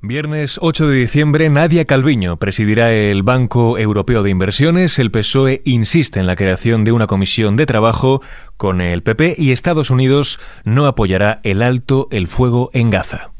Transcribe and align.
Viernes 0.00 0.60
8 0.62 0.86
de 0.86 0.96
diciembre, 0.96 1.50
Nadia 1.50 1.84
Calviño 1.84 2.36
presidirá 2.36 2.92
el 2.92 3.24
Banco 3.24 3.78
Europeo 3.78 4.22
de 4.22 4.30
Inversiones. 4.30 5.00
El 5.00 5.10
PSOE 5.10 5.60
insiste 5.64 6.20
en 6.20 6.28
la 6.28 6.36
creación 6.36 6.84
de 6.84 6.92
una 6.92 7.08
comisión 7.08 7.56
de 7.56 7.66
trabajo 7.66 8.22
con 8.56 8.80
el 8.80 9.02
PP 9.02 9.34
y 9.36 9.50
Estados 9.50 9.90
Unidos 9.90 10.38
no 10.62 10.86
apoyará 10.86 11.40
el 11.42 11.62
alto 11.62 12.06
el 12.12 12.28
fuego 12.28 12.70
en 12.74 12.90
Gaza. 12.90 13.32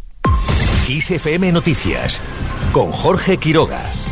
XFM 0.88 1.52
Noticias 1.52 2.20
con 2.72 2.90
Jorge 2.90 3.36
Quiroga. 3.36 4.07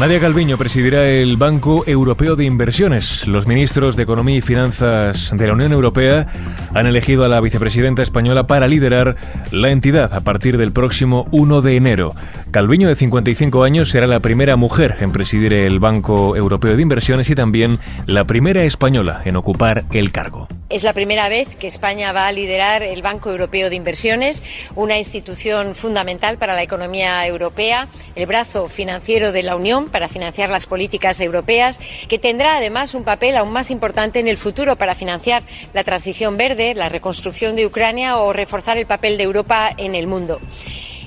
Nadia 0.00 0.18
Calviño 0.18 0.56
presidirá 0.56 1.06
el 1.06 1.36
Banco 1.36 1.84
Europeo 1.86 2.34
de 2.34 2.46
Inversiones. 2.46 3.28
Los 3.28 3.46
ministros 3.46 3.96
de 3.96 4.04
Economía 4.04 4.38
y 4.38 4.40
Finanzas 4.40 5.36
de 5.36 5.46
la 5.46 5.52
Unión 5.52 5.72
Europea 5.72 6.26
han 6.72 6.86
elegido 6.86 7.22
a 7.22 7.28
la 7.28 7.38
vicepresidenta 7.42 8.02
española 8.02 8.46
para 8.46 8.66
liderar 8.66 9.16
la 9.50 9.70
entidad 9.70 10.14
a 10.14 10.20
partir 10.20 10.56
del 10.56 10.72
próximo 10.72 11.28
1 11.32 11.60
de 11.60 11.76
enero. 11.76 12.14
Calviño, 12.50 12.88
de 12.88 12.96
55 12.96 13.62
años, 13.62 13.90
será 13.90 14.08
la 14.08 14.18
primera 14.18 14.56
mujer 14.56 14.96
en 14.98 15.12
presidir 15.12 15.52
el 15.52 15.78
Banco 15.78 16.34
Europeo 16.34 16.74
de 16.74 16.82
Inversiones 16.82 17.30
y 17.30 17.36
también 17.36 17.78
la 18.06 18.24
primera 18.24 18.64
española 18.64 19.22
en 19.24 19.36
ocupar 19.36 19.84
el 19.92 20.10
cargo. 20.10 20.48
Es 20.68 20.82
la 20.82 20.92
primera 20.92 21.28
vez 21.28 21.54
que 21.54 21.68
España 21.68 22.12
va 22.12 22.26
a 22.26 22.32
liderar 22.32 22.82
el 22.82 23.02
Banco 23.02 23.30
Europeo 23.30 23.70
de 23.70 23.76
Inversiones, 23.76 24.42
una 24.74 24.98
institución 24.98 25.76
fundamental 25.76 26.38
para 26.38 26.54
la 26.54 26.64
economía 26.64 27.24
europea, 27.24 27.86
el 28.16 28.26
brazo 28.26 28.68
financiero 28.68 29.30
de 29.30 29.44
la 29.44 29.54
Unión 29.54 29.88
para 29.88 30.08
financiar 30.08 30.50
las 30.50 30.66
políticas 30.66 31.20
europeas, 31.20 31.78
que 32.08 32.18
tendrá 32.18 32.56
además 32.56 32.94
un 32.94 33.04
papel 33.04 33.36
aún 33.36 33.52
más 33.52 33.70
importante 33.70 34.18
en 34.18 34.26
el 34.26 34.36
futuro 34.36 34.74
para 34.74 34.96
financiar 34.96 35.44
la 35.72 35.84
transición 35.84 36.36
verde, 36.36 36.74
la 36.74 36.88
reconstrucción 36.88 37.54
de 37.54 37.66
Ucrania 37.66 38.16
o 38.16 38.32
reforzar 38.32 38.76
el 38.76 38.86
papel 38.86 39.18
de 39.18 39.22
Europa 39.22 39.70
en 39.76 39.94
el 39.94 40.08
mundo. 40.08 40.40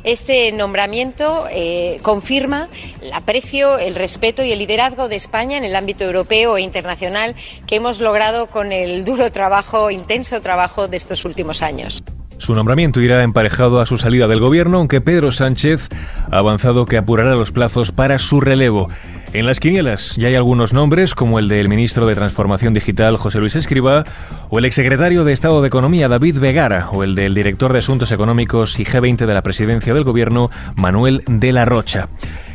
Este 0.03 0.51
nombramiento 0.51 1.45
eh, 1.49 1.99
confirma 2.01 2.67
el 3.01 3.13
aprecio, 3.13 3.77
el 3.77 3.95
respeto 3.95 4.43
y 4.43 4.51
el 4.51 4.59
liderazgo 4.59 5.07
de 5.07 5.15
España 5.15 5.57
en 5.57 5.63
el 5.63 5.75
ámbito 5.75 6.03
europeo 6.03 6.57
e 6.57 6.61
internacional 6.61 7.35
que 7.67 7.77
hemos 7.77 8.01
logrado 8.01 8.47
con 8.47 8.71
el 8.73 9.05
duro 9.05 9.31
trabajo, 9.31 9.91
intenso 9.91 10.41
trabajo 10.41 10.89
de 10.89 10.97
estos 10.97 11.23
últimos 11.23 11.61
años. 11.61 12.03
Su 12.37 12.53
nombramiento 12.53 12.99
irá 12.99 13.23
emparejado 13.23 13.79
a 13.79 13.85
su 13.85 13.97
salida 13.97 14.27
del 14.27 14.41
gobierno, 14.41 14.79
aunque 14.79 14.99
Pedro 14.99 15.31
Sánchez 15.31 15.87
ha 16.29 16.37
avanzado 16.37 16.85
que 16.85 16.97
apurará 16.97 17.35
los 17.35 17.53
plazos 17.53 17.93
para 17.93 18.19
su 18.19 18.41
relevo. 18.41 18.89
En 19.33 19.47
las 19.47 19.59
quinielas 19.59 20.15
ya 20.15 20.27
hay 20.27 20.35
algunos 20.35 20.73
nombres, 20.73 21.15
como 21.15 21.39
el 21.39 21.47
del 21.47 21.67
ministro 21.67 22.05
de 22.05 22.13
Transformación 22.13 22.75
Digital 22.75 23.17
José 23.17 23.39
Luis 23.39 23.55
Escriba, 23.55 24.03
o 24.49 24.59
el 24.59 24.65
exsecretario 24.65 25.23
de 25.23 25.33
Estado 25.33 25.59
de 25.63 25.69
Economía 25.69 26.07
David 26.07 26.37
Vegara, 26.37 26.91
o 26.91 27.03
el 27.03 27.15
del 27.15 27.33
director 27.33 27.73
de 27.73 27.79
Asuntos 27.79 28.11
Económicos 28.11 28.79
y 28.79 28.85
G20 28.85 29.25
de 29.25 29.33
la 29.33 29.41
Presidencia 29.41 29.95
del 29.95 30.03
Gobierno 30.03 30.51
Manuel 30.75 31.23
de 31.25 31.51
la 31.51 31.65
Rocha. 31.65 32.09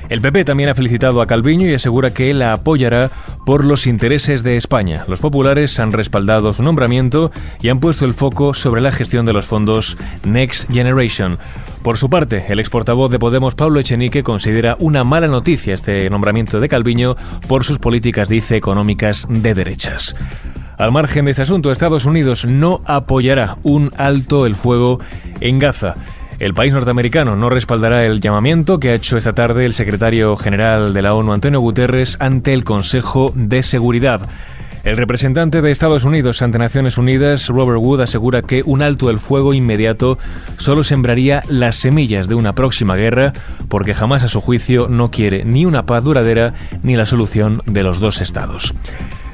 El 0.09 0.21
PP 0.23 0.45
también 0.45 0.71
ha 0.71 0.75
felicitado 0.75 1.21
a 1.21 1.27
Calviño 1.27 1.69
y 1.69 1.75
asegura 1.75 2.15
que 2.15 2.33
la 2.33 2.55
apoyará 2.55 3.11
por 3.45 3.65
los 3.65 3.87
intereses 3.87 4.43
de 4.43 4.57
España. 4.57 5.05
Los 5.07 5.21
populares 5.21 5.79
han 5.81 5.93
respaldado 5.93 6.53
su 6.53 6.63
nombramiento 6.63 7.31
y 7.61 7.69
han 7.69 7.81
puesto 7.81 8.07
el 8.07 8.15
foco 8.15 8.55
sobre 8.55 8.81
la 8.81 8.93
gestión 8.93 9.27
de 9.27 9.35
los 9.35 9.47
fondos 9.47 9.99
Next 10.25 10.73
Generation. 10.73 11.39
Por 11.83 11.97
su 11.97 12.11
parte, 12.11 12.45
el 12.49 12.59
ex 12.59 12.71
portavoz 12.71 13.11
de 13.11 13.19
Podemos, 13.19 13.55
Pablo 13.55 13.81
Echenique, 13.81 14.23
considera 14.23 14.77
una 14.81 15.05
mala 15.05 15.29
noticia 15.29 15.75
este 15.75 16.11
nombramiento 16.11 16.61
de 16.61 16.69
Calviño 16.69 17.17
por 17.47 17.65
sus 17.65 17.79
políticas, 17.79 18.29
dice, 18.29 18.57
económicas 18.57 19.27
de 19.29 19.55
derechas. 19.55 20.15
Al 20.77 20.93
margen 20.93 21.25
de 21.25 21.33
este 21.33 21.43
asunto, 21.43 21.73
Estados 21.73 22.05
Unidos 22.05 22.45
no 22.45 22.83
apoyará 22.85 23.59
un 23.63 23.91
alto 23.97 24.45
el 24.45 24.55
fuego 24.55 25.01
en 25.41 25.59
Gaza. 25.59 25.97
El 26.39 26.55
país 26.55 26.73
norteamericano 26.73 27.35
no 27.35 27.51
respaldará 27.51 28.05
el 28.05 28.21
llamamiento 28.21 28.79
que 28.79 28.91
ha 28.91 28.95
hecho 28.95 29.17
esta 29.17 29.33
tarde 29.33 29.65
el 29.65 29.75
secretario 29.75 30.37
general 30.37 30.95
de 30.95 31.03
la 31.03 31.15
ONU, 31.15 31.33
Antonio 31.33 31.59
Guterres, 31.61 32.17
ante 32.21 32.55
el 32.55 32.63
Consejo 32.63 33.33
de 33.35 33.65
Seguridad. 33.65 34.21
El 34.89 34.97
representante 34.97 35.61
de 35.61 35.71
Estados 35.71 36.05
Unidos 36.05 36.41
ante 36.41 36.59
Naciones 36.59 36.97
Unidas, 36.97 37.49
Robert 37.49 37.79
Wood, 37.79 38.01
asegura 38.01 38.41
que 38.41 38.63
un 38.65 38.81
alto 38.81 39.11
el 39.11 39.19
fuego 39.19 39.53
inmediato 39.53 40.17
solo 40.57 40.83
sembraría 40.83 41.43
las 41.51 41.77
semillas 41.77 42.27
de 42.27 42.35
una 42.35 42.55
próxima 42.55 42.97
guerra, 42.97 43.35
porque 43.69 43.93
jamás 43.93 44.25
a 44.25 44.29
su 44.29 44.41
juicio 44.41 44.89
no 44.89 45.11
quiere 45.11 45.45
ni 45.45 45.67
una 45.67 45.85
paz 45.85 46.05
duradera 46.05 46.55
ni 46.83 46.97
la 46.97 47.05
solución 47.05 47.61
de 47.67 47.83
los 47.83 48.01
dos 48.01 48.23
estados 48.23 48.75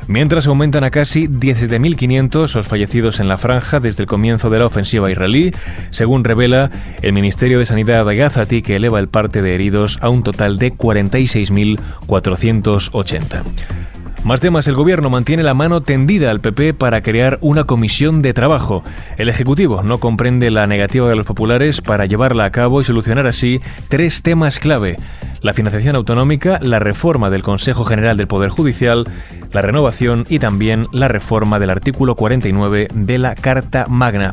mientras 0.07 0.47
aumentan 0.49 0.85
a 0.85 0.91
casi 0.91 1.29
17.500 1.29 2.55
los 2.55 2.67
fallecidos 2.67 3.21
en 3.21 3.29
la 3.29 3.39
franja 3.39 3.81
desde 3.81 4.03
el 4.03 4.07
comienzo 4.07 4.51
de 4.51 4.59
la 4.59 4.67
ofensiva 4.67 5.11
israelí, 5.11 5.51
según 5.89 6.25
revela 6.25 6.71
el 7.01 7.15
Ministerio 7.15 7.59
de 7.59 7.65
Sanidad 7.65 8.05
de 8.05 8.15
Gazati, 8.15 8.61
que 8.61 8.77
eleva 8.77 9.01
el 9.01 9.09
parte 9.09 9.41
de 9.41 9.55
heridos 9.55 9.99
a 10.03 10.11
un 10.11 10.23
total 10.23 10.59
de 10.59 10.75
46.480. 10.75 13.45
Más 14.25 14.41
temas, 14.41 14.67
el 14.69 14.75
gobierno 14.75 15.11
mantiene 15.11 15.43
la 15.43 15.53
mano 15.53 15.83
tendida 15.83 16.31
al 16.31 16.41
PP 16.41 16.73
para 16.73 17.03
crear 17.03 17.37
una 17.43 17.65
comisión 17.65 18.23
de 18.23 18.33
trabajo. 18.33 18.83
El 19.19 19.29
Ejecutivo 19.29 19.83
no 19.83 19.99
comprende 19.99 20.51
la 20.51 20.67
negativa 20.67 21.11
de 21.11 21.15
los 21.15 21.27
populares 21.27 21.83
para 21.83 22.07
llevarla 22.07 22.47
a 22.47 22.51
cabo 22.51 22.81
y 22.81 22.85
solucionar 22.85 23.27
así 23.27 23.61
tres 23.89 24.23
temas 24.23 24.61
clave. 24.61 24.97
La 25.43 25.53
financiación 25.53 25.95
autonómica, 25.95 26.59
la 26.63 26.79
reforma 26.79 27.29
del 27.29 27.43
Consejo 27.43 27.85
General 27.85 28.17
del 28.17 28.27
Poder 28.27 28.49
Judicial, 28.49 29.05
la 29.53 29.61
renovación 29.61 30.25
y 30.31 30.39
también 30.39 30.89
la 30.91 31.09
reforma 31.09 31.59
del 31.59 31.69
artículo 31.69 32.15
49 32.15 32.89
de 32.95 33.19
la 33.19 33.35
Carta 33.35 33.85
Magna. 33.91 34.33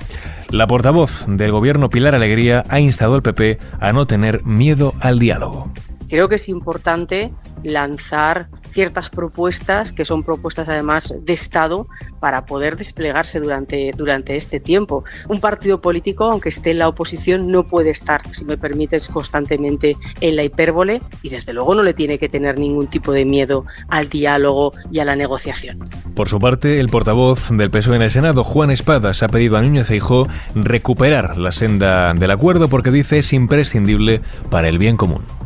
La 0.51 0.67
portavoz 0.67 1.25
del 1.27 1.51
gobierno 1.51 1.89
Pilar 1.89 2.15
Alegría 2.15 2.63
ha 2.69 2.79
instado 2.79 3.15
al 3.15 3.23
PP 3.23 3.59
a 3.81 3.91
no 3.91 4.07
tener 4.07 4.45
miedo 4.45 4.93
al 5.01 5.19
diálogo. 5.19 5.69
Creo 6.07 6.29
que 6.29 6.35
es 6.35 6.47
importante 6.47 7.33
lanzar 7.63 8.47
ciertas 8.71 9.09
propuestas 9.09 9.91
que 9.93 10.05
son 10.05 10.23
propuestas 10.23 10.67
además 10.67 11.13
de 11.17 11.33
Estado 11.33 11.87
para 12.19 12.45
poder 12.45 12.75
desplegarse 12.75 13.39
durante, 13.39 13.91
durante 13.95 14.35
este 14.35 14.59
tiempo. 14.59 15.03
Un 15.27 15.39
partido 15.39 15.81
político, 15.81 16.25
aunque 16.25 16.49
esté 16.49 16.71
en 16.71 16.79
la 16.79 16.87
oposición, 16.87 17.51
no 17.51 17.67
puede 17.67 17.89
estar, 17.89 18.21
si 18.33 18.45
me 18.45 18.57
permites, 18.57 19.07
constantemente 19.07 19.97
en 20.21 20.35
la 20.35 20.43
hipérbole 20.43 21.01
y 21.21 21.29
desde 21.29 21.53
luego 21.53 21.75
no 21.75 21.83
le 21.83 21.93
tiene 21.93 22.17
que 22.17 22.29
tener 22.29 22.57
ningún 22.57 22.87
tipo 22.87 23.11
de 23.11 23.25
miedo 23.25 23.65
al 23.89 24.09
diálogo 24.09 24.73
y 24.91 24.99
a 24.99 25.05
la 25.05 25.15
negociación. 25.15 25.89
Por 26.15 26.29
su 26.29 26.39
parte, 26.39 26.79
el 26.79 26.89
portavoz 26.89 27.49
del 27.51 27.71
PSOE 27.71 27.95
en 27.95 28.01
el 28.03 28.11
Senado, 28.11 28.43
Juan 28.43 28.71
Espadas, 28.71 29.23
ha 29.23 29.27
pedido 29.27 29.57
a 29.57 29.61
Núñez 29.61 29.87
Feijó 29.87 30.27
recuperar 30.55 31.37
la 31.37 31.51
senda 31.51 32.13
del 32.13 32.31
acuerdo 32.31 32.69
porque 32.69 32.91
dice 32.91 33.19
es 33.19 33.33
imprescindible 33.33 34.21
para 34.49 34.69
el 34.69 34.77
bien 34.77 34.97
común. 34.97 35.40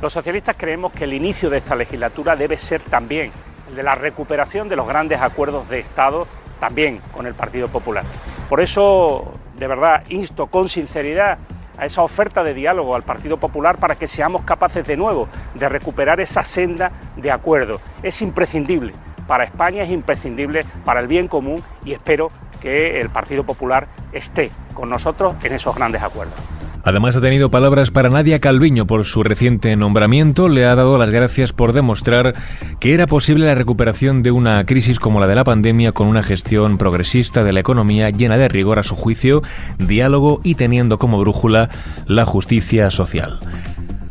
Los 0.00 0.12
socialistas 0.12 0.54
creemos 0.56 0.92
que 0.92 1.04
el 1.04 1.12
inicio 1.12 1.50
de 1.50 1.58
esta 1.58 1.74
legislatura 1.74 2.36
debe 2.36 2.56
ser 2.56 2.80
también 2.82 3.32
el 3.68 3.74
de 3.74 3.82
la 3.82 3.96
recuperación 3.96 4.68
de 4.68 4.76
los 4.76 4.86
grandes 4.86 5.20
acuerdos 5.20 5.68
de 5.68 5.80
Estado, 5.80 6.26
también 6.60 7.00
con 7.12 7.26
el 7.26 7.34
Partido 7.34 7.66
Popular. 7.68 8.04
Por 8.48 8.60
eso, 8.60 9.32
de 9.56 9.66
verdad, 9.66 10.04
insto 10.08 10.46
con 10.46 10.68
sinceridad 10.68 11.38
a 11.76 11.84
esa 11.84 12.02
oferta 12.02 12.44
de 12.44 12.54
diálogo 12.54 12.94
al 12.94 13.02
Partido 13.02 13.38
Popular 13.38 13.78
para 13.78 13.96
que 13.96 14.06
seamos 14.06 14.42
capaces 14.42 14.86
de 14.86 14.96
nuevo 14.96 15.28
de 15.54 15.68
recuperar 15.68 16.20
esa 16.20 16.44
senda 16.44 16.92
de 17.16 17.32
acuerdo. 17.32 17.80
Es 18.02 18.22
imprescindible 18.22 18.92
para 19.26 19.44
España, 19.44 19.82
es 19.82 19.90
imprescindible 19.90 20.64
para 20.84 21.00
el 21.00 21.08
bien 21.08 21.26
común 21.26 21.62
y 21.84 21.92
espero 21.92 22.30
que 22.60 23.00
el 23.00 23.10
Partido 23.10 23.44
Popular 23.44 23.88
esté 24.12 24.50
con 24.74 24.88
nosotros 24.88 25.34
en 25.42 25.54
esos 25.54 25.74
grandes 25.74 26.02
acuerdos. 26.02 26.38
Además 26.84 27.16
ha 27.16 27.20
tenido 27.20 27.50
palabras 27.50 27.90
para 27.90 28.08
Nadia 28.08 28.40
Calviño 28.40 28.86
por 28.86 29.04
su 29.04 29.22
reciente 29.22 29.74
nombramiento. 29.76 30.48
Le 30.48 30.64
ha 30.64 30.74
dado 30.74 30.98
las 30.98 31.10
gracias 31.10 31.52
por 31.52 31.72
demostrar 31.72 32.34
que 32.80 32.94
era 32.94 33.06
posible 33.06 33.46
la 33.46 33.54
recuperación 33.54 34.22
de 34.22 34.30
una 34.30 34.64
crisis 34.64 34.98
como 34.98 35.20
la 35.20 35.26
de 35.26 35.34
la 35.34 35.44
pandemia 35.44 35.92
con 35.92 36.06
una 36.06 36.22
gestión 36.22 36.78
progresista 36.78 37.44
de 37.44 37.52
la 37.52 37.60
economía 37.60 38.10
llena 38.10 38.38
de 38.38 38.48
rigor 38.48 38.78
a 38.78 38.84
su 38.84 38.94
juicio, 38.94 39.42
diálogo 39.78 40.40
y 40.44 40.54
teniendo 40.54 40.98
como 40.98 41.18
brújula 41.18 41.68
la 42.06 42.24
justicia 42.24 42.90
social. 42.90 43.38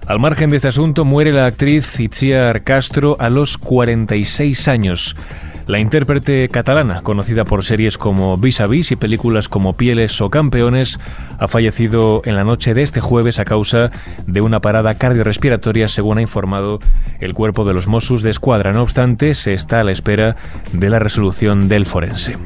Al 0.08 0.20
margen 0.20 0.50
de 0.50 0.56
este 0.56 0.70
asunto, 0.70 1.04
muere 1.04 1.34
la 1.34 1.48
actriz 1.48 2.00
Itziar 2.00 2.64
Castro 2.64 3.18
a 3.20 3.30
los 3.30 3.58
46 3.58 4.68
años. 4.70 5.18
La 5.68 5.80
intérprete 5.80 6.48
catalana, 6.48 7.02
conocida 7.02 7.44
por 7.44 7.62
series 7.62 7.98
como 7.98 8.38
Vis 8.38 8.62
a 8.62 8.68
Vis 8.68 8.94
y 8.94 8.96
películas 8.96 9.50
como 9.50 9.74
Pieles 9.74 10.22
o 10.22 10.30
Campeones, 10.30 10.98
ha 11.38 11.50
fallecido 11.50 12.22
en 12.24 12.38
la 12.38 12.46
noche 12.46 12.74
de 12.74 12.84
este 12.84 13.02
jueves 13.02 13.38
a 13.38 13.44
causa 13.44 13.92
de 14.26 14.40
una 14.40 14.62
parada 14.62 14.96
cardiorrespiratoria, 14.96 15.90
según 15.90 16.20
ha 16.20 16.22
informado 16.22 16.80
el 17.20 17.34
cuerpo 17.34 17.66
de 17.66 17.74
los 17.74 17.88
Mossos 17.88 18.24
de 18.24 18.30
Escuadra. 18.30 18.72
No 18.72 18.82
obstante, 18.82 19.36
se 19.36 19.54
está 19.54 19.82
a 19.82 19.84
la 19.84 19.92
espera 19.92 20.38
de 20.72 20.90
la 20.90 21.00
resolución 21.00 21.68
del 21.68 21.86
forense. 21.86 22.38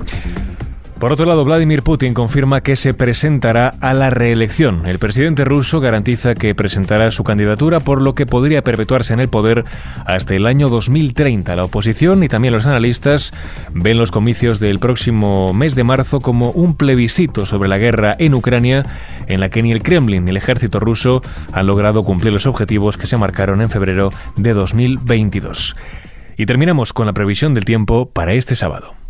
Por 1.02 1.12
otro 1.12 1.26
lado, 1.26 1.44
Vladimir 1.44 1.82
Putin 1.82 2.14
confirma 2.14 2.62
que 2.62 2.76
se 2.76 2.94
presentará 2.94 3.74
a 3.82 3.96
la 3.96 4.12
reelección. 4.12 4.86
El 4.86 5.00
presidente 5.00 5.44
ruso 5.44 5.80
garantiza 5.80 6.36
que 6.36 6.54
presentará 6.54 7.10
su 7.10 7.24
candidatura, 7.24 7.80
por 7.80 8.04
lo 8.04 8.14
que 8.14 8.28
podría 8.28 8.64
perpetuarse 8.64 9.12
en 9.12 9.20
el 9.20 9.28
poder 9.28 9.66
hasta 10.06 10.36
el 10.36 10.46
año 10.46 10.70
2030. 10.70 11.56
La 11.56 11.64
oposición 11.64 12.24
y 12.24 12.28
también 12.28 12.54
los 12.54 12.68
analistas 12.68 13.34
ven 13.74 13.98
los 13.98 14.12
comicios 14.12 14.60
del 14.60 14.78
próximo 14.78 15.56
mes 15.56 15.74
de 15.74 15.84
marzo 15.84 16.20
como 16.22 16.52
un 16.52 16.76
plebiscito 16.76 17.48
sobre 17.48 17.68
la 17.68 17.80
guerra 17.80 18.16
en 18.20 18.36
Ucrania, 18.36 18.86
en 19.26 19.40
la 19.40 19.50
que 19.50 19.64
ni 19.64 19.72
el 19.72 19.82
Kremlin 19.82 20.26
ni 20.26 20.30
el 20.30 20.38
ejército 20.38 20.80
ruso 20.80 21.24
han 21.52 21.66
logrado 21.66 22.04
cumplir 22.04 22.32
los 22.32 22.46
objetivos 22.46 22.98
que 22.98 23.08
se 23.08 23.18
marcaron 23.18 23.64
en 23.64 23.72
febrero 23.72 24.12
de 24.36 24.54
2022. 24.54 25.76
Y 26.38 26.46
terminamos 26.46 26.94
con 26.94 27.08
la 27.08 27.14
previsión 27.14 27.56
del 27.56 27.66
tiempo 27.66 28.12
para 28.12 28.34
este 28.34 28.56
sábado. 28.56 29.01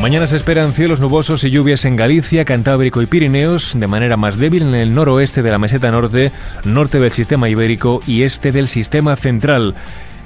Mañana 0.00 0.26
se 0.26 0.36
esperan 0.36 0.72
cielos 0.72 0.98
nubosos 0.98 1.44
y 1.44 1.50
lluvias 1.50 1.84
en 1.84 1.94
Galicia, 1.94 2.46
Cantábrico 2.46 3.02
y 3.02 3.06
Pirineos, 3.06 3.78
de 3.78 3.86
manera 3.86 4.16
más 4.16 4.38
débil 4.38 4.62
en 4.62 4.74
el 4.74 4.94
noroeste 4.94 5.42
de 5.42 5.50
la 5.50 5.58
meseta 5.58 5.90
norte, 5.90 6.32
norte 6.64 6.98
del 6.98 7.12
sistema 7.12 7.50
ibérico 7.50 8.00
y 8.06 8.22
este 8.22 8.50
del 8.50 8.66
sistema 8.68 9.14
central. 9.16 9.74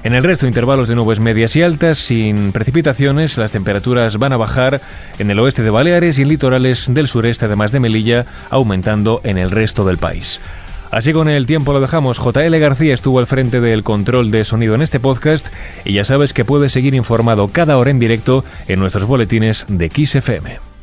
En 0.05 0.15
el 0.15 0.23
resto, 0.23 0.47
intervalos 0.47 0.87
de 0.87 0.94
nubes 0.94 1.19
medias 1.19 1.56
y 1.56 1.62
altas, 1.62 1.99
sin 1.99 2.53
precipitaciones, 2.53 3.37
las 3.37 3.50
temperaturas 3.50 4.17
van 4.19 4.32
a 4.32 4.37
bajar 4.37 4.81
en 5.19 5.31
el 5.32 5.41
oeste 5.41 5.65
de 5.65 5.71
Baleares 5.71 6.20
y 6.20 6.23
en 6.23 6.29
litorales 6.29 6.94
del 6.94 7.09
sureste, 7.09 7.47
además 7.47 7.73
de 7.73 7.81
Melilla, 7.81 8.27
aumentando 8.50 9.23
en 9.25 9.38
el 9.38 9.50
resto 9.50 9.85
del 9.85 9.99
país. 9.99 10.41
Así 10.94 11.12
con 11.12 11.29
el 11.29 11.46
tiempo 11.46 11.73
lo 11.73 11.81
dejamos. 11.81 12.19
JL 12.19 12.56
García 12.61 12.94
estuvo 12.94 13.19
al 13.19 13.26
frente 13.26 13.61
del 13.61 13.82
control 13.82 14.31
de 14.31 14.44
sonido 14.44 14.76
en 14.76 14.82
este 14.82 15.00
podcast 15.00 15.49
y 15.85 15.94
ya 15.94 16.05
sabes 16.05 16.32
que 16.32 16.44
puedes 16.44 16.70
seguir 16.70 16.94
informado 16.94 17.49
cada 17.49 17.79
hora 17.79 17.91
en 17.91 17.99
directo 17.99 18.44
en 18.69 18.79
nuestros 18.79 19.05
boletines 19.08 19.67
de 19.69 19.91
XFM. 19.91 20.74